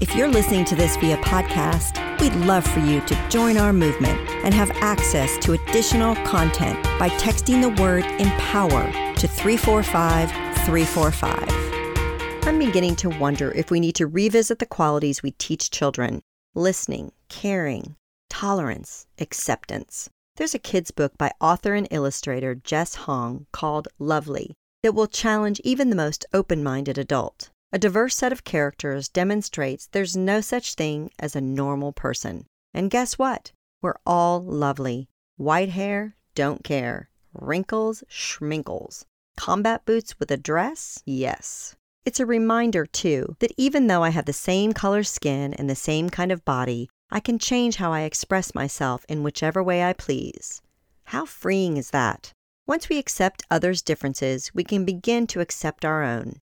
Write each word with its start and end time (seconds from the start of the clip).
If 0.00 0.14
you're 0.14 0.28
listening 0.28 0.64
to 0.64 0.74
this 0.74 0.96
via 0.96 1.18
podcast, 1.18 2.00
we'd 2.22 2.34
love 2.46 2.64
for 2.66 2.80
you 2.80 3.02
to 3.02 3.28
join 3.28 3.58
our 3.58 3.70
movement 3.70 4.18
and 4.42 4.54
have 4.54 4.70
access 4.76 5.36
to 5.44 5.52
additional 5.52 6.14
content 6.24 6.82
by 6.98 7.10
texting 7.10 7.60
the 7.60 7.82
word 7.82 8.06
empower 8.18 8.90
to 9.16 9.28
345 9.28 10.30
345. 10.64 12.46
I'm 12.46 12.58
beginning 12.58 12.96
to 12.96 13.10
wonder 13.10 13.52
if 13.52 13.70
we 13.70 13.78
need 13.78 13.94
to 13.96 14.06
revisit 14.06 14.58
the 14.58 14.64
qualities 14.64 15.22
we 15.22 15.32
teach 15.32 15.70
children 15.70 16.22
listening, 16.54 17.12
caring, 17.28 17.94
tolerance, 18.30 19.06
acceptance. 19.18 20.08
There's 20.36 20.54
a 20.54 20.58
kid's 20.58 20.92
book 20.92 21.18
by 21.18 21.32
author 21.42 21.74
and 21.74 21.86
illustrator 21.90 22.54
Jess 22.54 22.94
Hong 22.94 23.44
called 23.52 23.88
Lovely 23.98 24.54
that 24.82 24.94
will 24.94 25.06
challenge 25.06 25.60
even 25.62 25.90
the 25.90 25.96
most 25.96 26.24
open 26.32 26.62
minded 26.62 26.96
adult. 26.96 27.49
A 27.72 27.78
diverse 27.78 28.16
set 28.16 28.32
of 28.32 28.42
characters 28.42 29.08
demonstrates 29.08 29.86
there's 29.86 30.16
no 30.16 30.40
such 30.40 30.74
thing 30.74 31.10
as 31.20 31.36
a 31.36 31.40
normal 31.40 31.92
person. 31.92 32.46
And 32.74 32.90
guess 32.90 33.16
what? 33.16 33.52
We're 33.80 34.00
all 34.04 34.42
lovely. 34.42 35.08
White 35.36 35.68
hair, 35.68 36.16
don't 36.34 36.64
care. 36.64 37.10
Wrinkles, 37.32 38.02
schminkles. 38.10 39.04
Combat 39.36 39.84
boots 39.84 40.18
with 40.18 40.32
a 40.32 40.36
dress? 40.36 41.00
Yes. 41.06 41.76
It's 42.04 42.18
a 42.18 42.26
reminder, 42.26 42.86
too, 42.86 43.36
that 43.38 43.52
even 43.56 43.86
though 43.86 44.02
I 44.02 44.10
have 44.10 44.24
the 44.24 44.32
same 44.32 44.72
color 44.72 45.04
skin 45.04 45.54
and 45.54 45.70
the 45.70 45.76
same 45.76 46.10
kind 46.10 46.32
of 46.32 46.44
body, 46.44 46.88
I 47.08 47.20
can 47.20 47.38
change 47.38 47.76
how 47.76 47.92
I 47.92 48.00
express 48.00 48.52
myself 48.54 49.04
in 49.08 49.22
whichever 49.22 49.62
way 49.62 49.84
I 49.84 49.92
please. 49.92 50.60
How 51.04 51.24
freeing 51.24 51.76
is 51.76 51.90
that? 51.90 52.32
Once 52.66 52.88
we 52.88 52.98
accept 52.98 53.44
others' 53.48 53.82
differences, 53.82 54.50
we 54.54 54.64
can 54.64 54.84
begin 54.84 55.28
to 55.28 55.40
accept 55.40 55.84
our 55.84 56.02
own. 56.02 56.40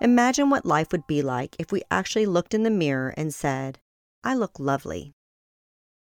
Imagine 0.00 0.48
what 0.48 0.64
life 0.64 0.92
would 0.92 1.08
be 1.08 1.22
like 1.22 1.56
if 1.58 1.72
we 1.72 1.82
actually 1.90 2.26
looked 2.26 2.54
in 2.54 2.62
the 2.62 2.70
mirror 2.70 3.12
and 3.16 3.34
said, 3.34 3.80
I 4.22 4.34
look 4.34 4.60
lovely. 4.60 5.12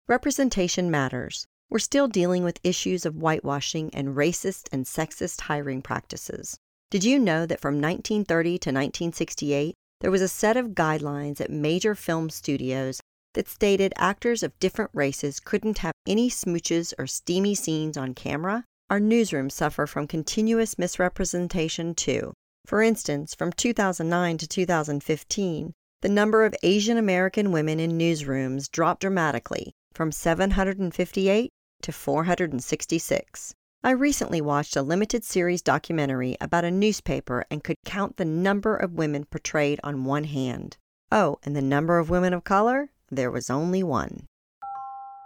Representation 0.07 0.91
matters. 0.91 1.47
We're 1.71 1.79
still 1.79 2.07
dealing 2.07 2.43
with 2.43 2.59
issues 2.63 3.03
of 3.03 3.15
whitewashing 3.15 3.89
and 3.93 4.15
racist 4.15 4.67
and 4.71 4.85
sexist 4.85 5.41
hiring 5.41 5.81
practices. 5.81 6.57
Did 6.91 7.03
you 7.03 7.17
know 7.17 7.47
that 7.47 7.59
from 7.59 7.81
1930 7.81 8.49
to 8.49 8.69
1968, 8.69 9.73
there 10.01 10.11
was 10.11 10.21
a 10.21 10.27
set 10.27 10.55
of 10.55 10.69
guidelines 10.69 11.41
at 11.41 11.49
major 11.49 11.95
film 11.95 12.29
studios 12.29 13.01
that 13.33 13.47
stated 13.47 13.93
actors 13.97 14.43
of 14.43 14.57
different 14.59 14.91
races 14.93 15.39
couldn't 15.39 15.79
have 15.79 15.93
any 16.07 16.29
smooches 16.29 16.93
or 16.99 17.07
steamy 17.07 17.55
scenes 17.55 17.97
on 17.97 18.13
camera? 18.13 18.65
Our 18.89 18.99
newsrooms 18.99 19.51
suffer 19.51 19.85
from 19.85 20.07
continuous 20.07 20.77
misrepresentation, 20.77 21.95
too. 21.95 22.33
For 22.69 22.83
instance, 22.83 23.33
from 23.33 23.51
2009 23.51 24.37
to 24.37 24.47
2015, 24.47 25.73
the 26.01 26.07
number 26.07 26.45
of 26.45 26.53
Asian 26.61 26.97
American 26.97 27.51
women 27.51 27.79
in 27.79 27.97
newsrooms 27.97 28.69
dropped 28.69 29.01
dramatically 29.01 29.73
from 29.91 30.11
758 30.11 31.51
to 31.81 31.91
466. 31.91 33.55
I 33.83 33.89
recently 33.89 34.39
watched 34.39 34.75
a 34.75 34.83
limited 34.83 35.23
series 35.23 35.63
documentary 35.63 36.37
about 36.39 36.63
a 36.63 36.69
newspaper 36.69 37.43
and 37.49 37.63
could 37.63 37.77
count 37.85 38.17
the 38.17 38.25
number 38.25 38.75
of 38.75 38.93
women 38.93 39.25
portrayed 39.25 39.79
on 39.83 40.05
one 40.05 40.25
hand. 40.25 40.77
Oh, 41.11 41.39
and 41.41 41.55
the 41.55 41.63
number 41.63 41.97
of 41.97 42.11
women 42.11 42.35
of 42.35 42.43
color? 42.43 42.91
There 43.09 43.31
was 43.31 43.49
only 43.49 43.81
one. 43.81 44.27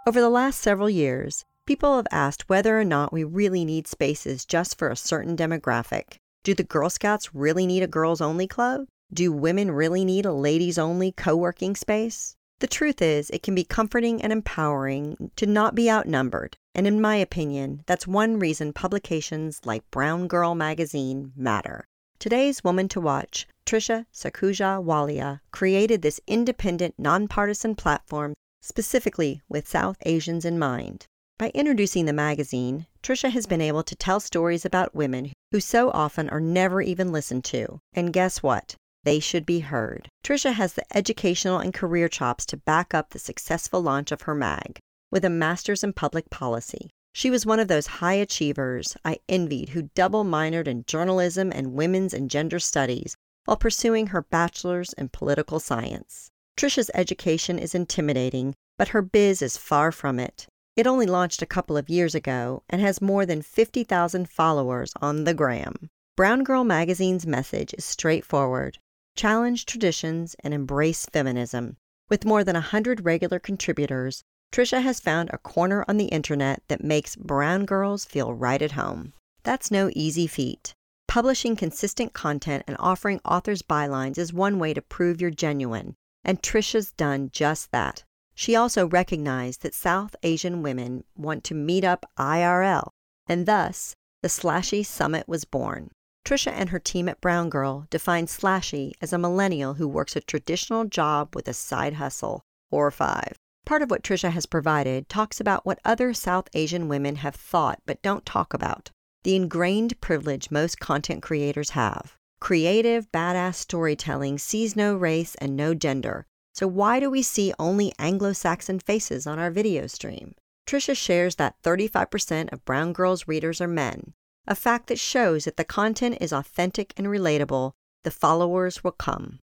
Over 0.06 0.22
the 0.22 0.30
last 0.30 0.62
several 0.62 0.88
years, 0.88 1.44
people 1.66 1.96
have 1.96 2.08
asked 2.10 2.48
whether 2.48 2.80
or 2.80 2.84
not 2.84 3.12
we 3.12 3.22
really 3.22 3.66
need 3.66 3.86
spaces 3.86 4.46
just 4.46 4.78
for 4.78 4.88
a 4.88 4.96
certain 4.96 5.36
demographic. 5.36 6.20
Do 6.44 6.52
the 6.52 6.62
Girl 6.62 6.90
Scouts 6.90 7.34
really 7.34 7.66
need 7.66 7.82
a 7.82 7.86
girls 7.86 8.20
only 8.20 8.46
club? 8.46 8.86
Do 9.10 9.32
women 9.32 9.70
really 9.70 10.04
need 10.04 10.26
a 10.26 10.32
ladies 10.32 10.76
only 10.76 11.10
co 11.10 11.34
working 11.34 11.74
space? 11.74 12.36
The 12.58 12.66
truth 12.66 13.00
is, 13.00 13.30
it 13.30 13.42
can 13.42 13.54
be 13.54 13.64
comforting 13.64 14.20
and 14.20 14.30
empowering 14.30 15.30
to 15.36 15.46
not 15.46 15.74
be 15.74 15.90
outnumbered. 15.90 16.58
And 16.74 16.86
in 16.86 17.00
my 17.00 17.16
opinion, 17.16 17.82
that's 17.86 18.06
one 18.06 18.38
reason 18.38 18.74
publications 18.74 19.62
like 19.64 19.90
Brown 19.90 20.28
Girl 20.28 20.54
magazine 20.54 21.32
matter. 21.34 21.86
Today's 22.18 22.62
Woman 22.62 22.88
to 22.88 23.00
Watch, 23.00 23.48
Trisha 23.64 24.04
Sakhuja 24.12 24.84
Walia, 24.84 25.40
created 25.50 26.02
this 26.02 26.20
independent, 26.26 26.94
nonpartisan 26.98 27.74
platform 27.74 28.34
specifically 28.60 29.40
with 29.48 29.66
South 29.66 29.96
Asians 30.04 30.44
in 30.44 30.58
mind. 30.58 31.06
By 31.36 31.50
introducing 31.52 32.06
the 32.06 32.12
magazine, 32.12 32.86
Trisha 33.02 33.28
has 33.28 33.46
been 33.46 33.60
able 33.60 33.82
to 33.82 33.96
tell 33.96 34.20
stories 34.20 34.64
about 34.64 34.94
women 34.94 35.32
who 35.50 35.58
so 35.58 35.90
often 35.90 36.30
are 36.30 36.40
never 36.40 36.80
even 36.80 37.10
listened 37.10 37.44
to. 37.46 37.80
And 37.92 38.12
guess 38.12 38.40
what? 38.40 38.76
They 39.02 39.18
should 39.18 39.44
be 39.44 39.58
heard. 39.58 40.08
Trisha 40.22 40.52
has 40.52 40.74
the 40.74 40.96
educational 40.96 41.58
and 41.58 41.74
career 41.74 42.08
chops 42.08 42.46
to 42.46 42.56
back 42.56 42.94
up 42.94 43.10
the 43.10 43.18
successful 43.18 43.82
launch 43.82 44.12
of 44.12 44.22
her 44.22 44.34
mag 44.34 44.78
with 45.10 45.24
a 45.24 45.30
master's 45.30 45.82
in 45.82 45.92
public 45.92 46.30
policy. 46.30 46.90
She 47.12 47.30
was 47.30 47.44
one 47.44 47.58
of 47.58 47.66
those 47.66 47.98
high 47.98 48.14
achievers 48.14 48.96
I 49.04 49.18
envied 49.28 49.70
who 49.70 49.90
double 49.96 50.24
minored 50.24 50.68
in 50.68 50.84
journalism 50.86 51.50
and 51.52 51.74
women's 51.74 52.14
and 52.14 52.30
gender 52.30 52.60
studies 52.60 53.16
while 53.44 53.56
pursuing 53.56 54.08
her 54.08 54.22
bachelor's 54.22 54.92
in 54.92 55.08
political 55.08 55.58
science. 55.58 56.30
Trisha's 56.56 56.92
education 56.94 57.58
is 57.58 57.74
intimidating, 57.74 58.54
but 58.78 58.88
her 58.88 59.02
biz 59.02 59.42
is 59.42 59.56
far 59.56 59.90
from 59.90 60.20
it. 60.20 60.46
It 60.76 60.86
only 60.86 61.06
launched 61.06 61.40
a 61.40 61.46
couple 61.46 61.76
of 61.76 61.88
years 61.88 62.14
ago 62.14 62.62
and 62.68 62.80
has 62.80 63.00
more 63.00 63.24
than 63.24 63.42
50,000 63.42 64.28
followers 64.28 64.92
on 65.00 65.24
the 65.24 65.34
gram. 65.34 65.90
Brown 66.16 66.42
Girl 66.42 66.64
magazine's 66.64 67.26
message 67.26 67.74
is 67.74 67.84
straightforward 67.84 68.78
challenge 69.16 69.64
traditions 69.66 70.34
and 70.40 70.52
embrace 70.52 71.06
feminism. 71.06 71.76
With 72.08 72.24
more 72.24 72.44
than 72.44 72.54
100 72.54 73.04
regular 73.04 73.38
contributors, 73.38 74.24
Trisha 74.52 74.82
has 74.82 75.00
found 75.00 75.30
a 75.32 75.38
corner 75.38 75.84
on 75.88 75.96
the 75.96 76.06
internet 76.06 76.62
that 76.68 76.84
makes 76.84 77.16
brown 77.16 77.64
girls 77.64 78.04
feel 78.04 78.34
right 78.34 78.60
at 78.60 78.72
home. 78.72 79.12
That's 79.42 79.70
no 79.70 79.90
easy 79.94 80.26
feat. 80.26 80.74
Publishing 81.06 81.54
consistent 81.54 82.12
content 82.12 82.64
and 82.66 82.76
offering 82.80 83.20
authors 83.24 83.62
bylines 83.62 84.18
is 84.18 84.32
one 84.32 84.58
way 84.58 84.74
to 84.74 84.82
prove 84.82 85.20
you're 85.20 85.30
genuine, 85.30 85.94
and 86.24 86.42
Trisha's 86.42 86.92
done 86.92 87.30
just 87.32 87.70
that. 87.72 88.04
She 88.34 88.56
also 88.56 88.86
recognized 88.86 89.62
that 89.62 89.74
South 89.74 90.16
Asian 90.22 90.62
women 90.62 91.04
want 91.16 91.44
to 91.44 91.54
meet 91.54 91.84
up 91.84 92.04
IRL, 92.18 92.88
and 93.26 93.46
thus 93.46 93.94
the 94.22 94.28
Slashy 94.28 94.84
Summit 94.84 95.28
was 95.28 95.44
born. 95.44 95.90
Trisha 96.24 96.50
and 96.52 96.70
her 96.70 96.78
team 96.78 97.08
at 97.08 97.20
Brown 97.20 97.50
Girl 97.50 97.86
define 97.90 98.26
Slashy 98.26 98.92
as 99.00 99.12
a 99.12 99.18
millennial 99.18 99.74
who 99.74 99.86
works 99.86 100.16
a 100.16 100.20
traditional 100.20 100.84
job 100.84 101.34
with 101.34 101.46
a 101.48 101.54
side 101.54 101.94
hustle, 101.94 102.42
or 102.70 102.90
five. 102.90 103.36
Part 103.66 103.82
of 103.82 103.90
what 103.90 104.02
Trisha 104.02 104.30
has 104.30 104.46
provided 104.46 105.08
talks 105.08 105.40
about 105.40 105.64
what 105.64 105.78
other 105.84 106.12
South 106.12 106.48
Asian 106.54 106.88
women 106.88 107.16
have 107.16 107.34
thought 107.34 107.80
but 107.86 108.02
don't 108.02 108.26
talk 108.26 108.52
about 108.52 108.90
the 109.22 109.36
ingrained 109.36 109.98
privilege 110.02 110.50
most 110.50 110.78
content 110.78 111.22
creators 111.22 111.70
have. 111.70 112.16
Creative, 112.40 113.10
badass 113.10 113.54
storytelling 113.54 114.38
sees 114.38 114.76
no 114.76 114.94
race 114.94 115.34
and 115.36 115.56
no 115.56 115.72
gender, 115.72 116.26
so 116.54 116.68
why 116.68 117.00
do 117.00 117.10
we 117.10 117.22
see 117.22 117.52
only 117.58 117.92
Anglo-Saxon 117.98 118.78
faces 118.78 119.26
on 119.26 119.38
our 119.38 119.50
video 119.50 119.86
stream? 119.86 120.34
Trisha 120.66 120.96
shares 120.96 121.34
that 121.34 121.60
35% 121.62 122.52
of 122.52 122.64
Brown 122.64 122.92
Girls 122.92 123.28
readers 123.28 123.60
are 123.60 123.68
men, 123.68 124.14
a 124.46 124.54
fact 124.54 124.86
that 124.86 124.98
shows 124.98 125.44
that 125.44 125.56
the 125.56 125.64
content 125.64 126.18
is 126.20 126.32
authentic 126.32 126.94
and 126.96 127.06
relatable, 127.06 127.72
the 128.04 128.10
followers 128.10 128.84
will 128.84 128.92
come. 128.92 129.40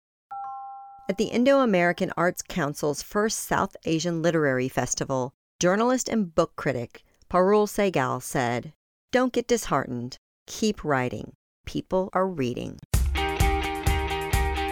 At 1.09 1.17
the 1.17 1.25
Indo 1.25 1.59
American 1.59 2.13
Arts 2.15 2.41
Council's 2.41 3.01
first 3.01 3.39
South 3.39 3.75
Asian 3.85 4.21
Literary 4.21 4.69
Festival, 4.69 5.33
journalist 5.59 6.07
and 6.07 6.33
book 6.33 6.55
critic 6.55 7.03
Parul 7.29 7.67
Sehgal 7.67 8.21
said, 8.21 8.73
Don't 9.11 9.33
get 9.33 9.47
disheartened. 9.47 10.17
Keep 10.47 10.83
writing. 10.83 11.33
People 11.65 12.09
are 12.13 12.27
reading. 12.27 12.77